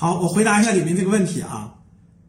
[0.00, 1.74] 好，我回答一下里面这个问题啊。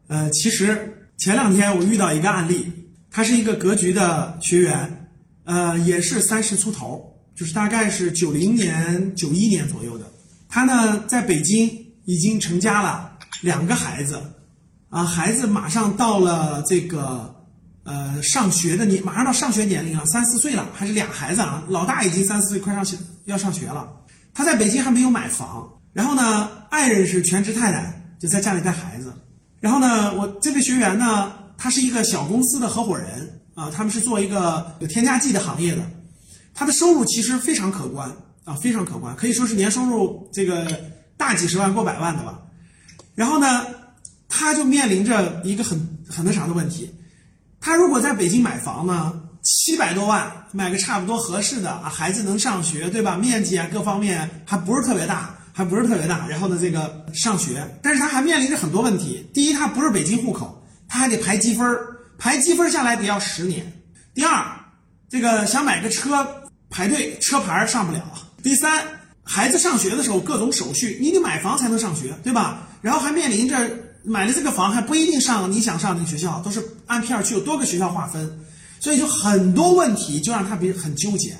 [0.06, 2.70] 呃，其实前两天我遇到一个案例，
[3.10, 5.08] 他是一个格局的学员，
[5.44, 7.02] 呃，也是三十出头，
[7.34, 10.04] 就是大概是九零年、九一年左右的。
[10.50, 11.66] 他呢在北京
[12.04, 14.20] 已经成家了，两个孩子，
[14.90, 17.34] 啊，孩子马上到了这个
[17.84, 23.90] 呃上学的年，马上到上学年龄了，三四岁了，还是俩孩子啊，老大已经三四岁，快上学要上学了。
[24.34, 29.12] 他在北京还没有买房，然后呢，爱人是全职太太，就在家里带孩子。
[29.60, 35.82] 然后呢，我这位学员呢，他是一个小公司的合伙人啊，他们是做一个有添加剂的行业的，
[36.54, 38.10] 他的收入其实非常可观
[38.44, 40.66] 啊，非常可观，可以说是年收入这个
[41.16, 42.38] 大几十万过百万的吧。
[43.14, 43.66] 然后呢，
[44.28, 46.90] 他就面临着一个很很那啥的问题，
[47.60, 49.20] 他如果在北京买房呢？
[49.44, 53.16] 七百多万买个差不多合适的啊，孩子能上学，对吧？
[53.16, 56.26] 面积啊各方面还不是特别大，还不是特别大。
[56.26, 59.26] 然后呢，这个上学，但是他还面临着很多问题。
[59.32, 63.72] 第一，他不是北京户口，他还得排积分儿排积分下来得要十年。
[64.14, 64.44] 第二，
[65.08, 66.26] 这个想买个车
[66.70, 68.02] 排队，车牌上不了。
[68.42, 68.84] 第三，
[69.22, 72.68] 孩子上学的时候各种手续，你得买房才能上学，对吧？
[72.80, 73.70] 然后还面临着
[74.02, 78.40] 买了这个房还不一定上你想上那个学校，都是按片区有多个学校划分。
[78.80, 81.36] 所以就很多问题就让他别很纠结，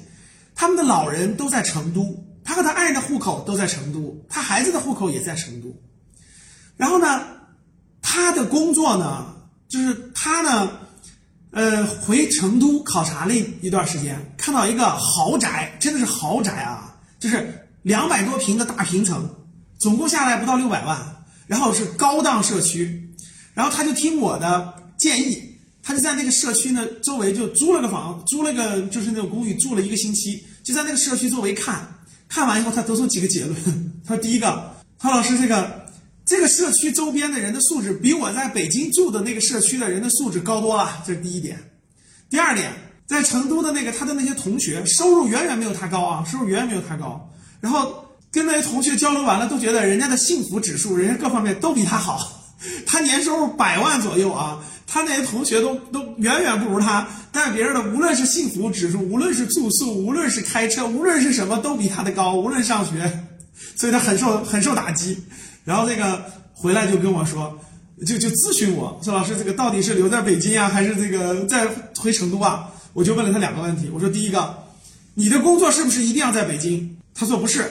[0.54, 2.21] 他们的老人都在成都，
[2.52, 5.74] 他和他爱人的户口都在成都，他孩子的户口也在成都，
[6.76, 7.24] 然后呢，
[8.02, 9.34] 他的工作呢，
[9.70, 10.70] 就是他呢，
[11.52, 19.26] 呃，回成都考察了一段时间，看到一个豪宅，真的是豪宅啊，就是两百多平的大平层，
[19.78, 23.14] 总共下来不到六百万，然后是高档社区，
[23.54, 25.42] 然后他就听我的建议。
[25.82, 31.91] 他就在那个社区呢，周围就租了个房，租了个就是那种公寓，住了一个星期，就在那个社区周围看，
[32.32, 33.54] 看完以后他得出几个结论。
[34.06, 35.86] 他说：第一个，他老师这个
[36.24, 41.58] 这个社区周边的人的素质比我在北京住的那个社区的人的素质高多了，这是第一点。
[42.30, 42.72] 第二点，
[43.06, 47.30] 在成都的那个他的那些同学收入远远没有他高啊，收入远远没有他高。
[47.60, 52.41] 然后跟那些同学交流完了，都觉得人家的幸福指数，人家各方面都比他好。
[52.86, 63.26] 他年收入百万左右啊，他那些同学都都远远不如他，但别人的无论是幸福指数，无论是住宿，无论是开车，无论是什么都比他的高，无论上学，
[63.76, 65.18] 所以他很受很受打击。
[65.64, 67.58] 然后那个回来就跟我说，
[68.06, 71.66] 就就咨询我说老师这个到底是留在北京啊，还是这个再
[71.98, 72.68] 回成都啊？
[72.92, 74.54] 我就问了他两个问题，我说第一个，
[75.14, 76.96] 你的工作是不是一定要在北京？
[77.14, 77.70] 他说不是，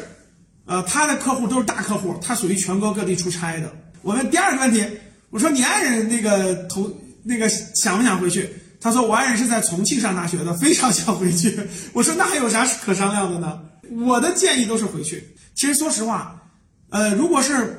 [0.65, 3.71] 呃，他的客户都是大客户，他属于全国各地出差的。
[4.01, 4.85] 我问第二个问题，
[5.29, 6.91] 我说你爱人那个同
[7.23, 8.49] 那个想不想回去？
[8.79, 11.55] 他说我爱人是在重庆上大学的，非常想回去。
[11.93, 13.61] 我说那还有啥可商量的呢？
[14.07, 15.23] 我的建议都是回去。
[15.53, 16.41] 其实说实话，
[16.89, 17.77] 呃，如果是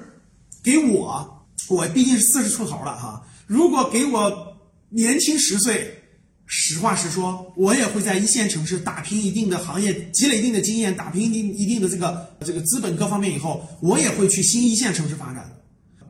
[0.63, 3.21] 给我，我毕竟是四十出头了哈。
[3.49, 4.57] 如果给我
[4.91, 5.93] 年轻十岁，
[6.47, 15.51] 实话实说，我也会在一线城市打拼一定的行业，积累一定的经验，打拼一定一定的这个这个资本各方面以后，我也会去新一线城市发展。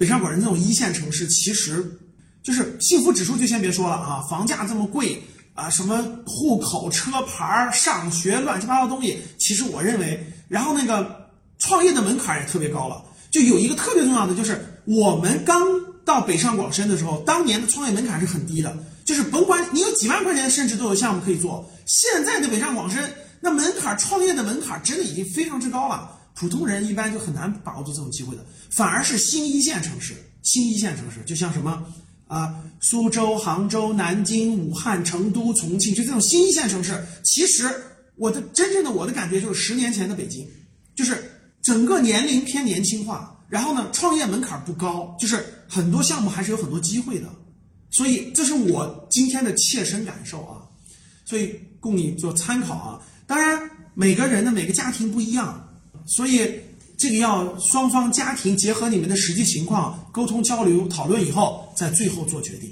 [0.02, 1.96] 北上广深这种一线城市，其实
[2.42, 5.22] 就是幸福指数就先别说了啊，房价这么贵
[5.54, 11.30] 啊，什么户口、车牌、上学乱七八糟东西，其实我认为，然后那个
[11.60, 13.00] 创业的门槛也特别高了。
[13.30, 15.62] 就有一个特别重要的，就是我们刚
[16.04, 21.64] 到北上广深的时候，当年的创业门槛是很低的，就是甭管你有几万块钱，甚至都有项目可以做。
[21.86, 23.08] 现在的北上广深，
[23.40, 26.18] 那门槛创业的门槛真的已经非常之高了。
[26.34, 31.84] 普通人一般就很难把握住这种机会的，反而是新一线城市，新一线城市，就像什么
[32.26, 37.06] 啊，苏州、杭州、南京、武汉、成都、重庆，就这种新一线城市。
[37.22, 37.70] 其实
[38.16, 40.48] 我的真正的我的感觉就是十年前的北京，
[40.94, 41.22] 就是
[41.60, 47.28] 整个年龄偏年轻化，然后呢，创业门槛不高，就是很多项目还是有很多机会的。
[47.90, 50.64] 所以这是我今天的切身感受啊，
[51.26, 52.98] 所以供你做参考啊。
[53.26, 53.60] 当然，
[53.92, 55.68] 每个人的每个家庭不一样。
[56.06, 56.60] 所以，
[56.98, 62.70] 这个要双方家庭结合你们的实际情况沟通交流讨论以后，再最后做决定。